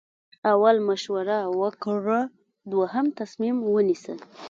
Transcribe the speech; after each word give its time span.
اول 0.51 0.75
مشوره 0.89 1.39
وکړه 1.61 2.19
دوهم 2.71 3.05
تصمیم 3.19 3.55
ونیسه. 3.73 4.13